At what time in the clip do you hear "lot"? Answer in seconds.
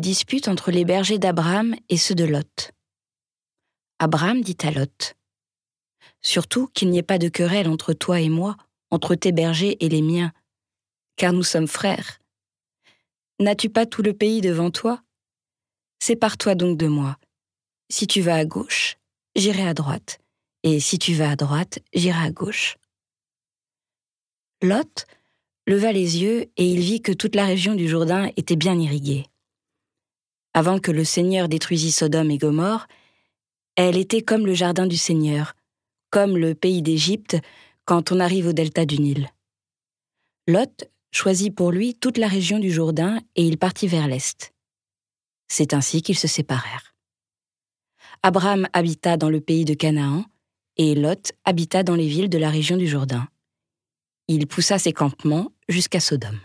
2.24-2.70, 4.70-5.14, 24.62-25.06, 40.46-40.84, 50.94-51.32